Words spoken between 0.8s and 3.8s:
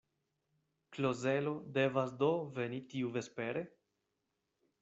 Klozelo devas do veni tiuvespere?